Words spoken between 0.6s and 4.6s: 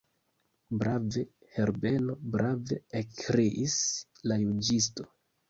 Brave, Herbeno, brave, ekkriis la